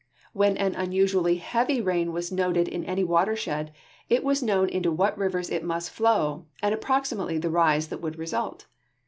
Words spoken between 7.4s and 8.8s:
rise that would result.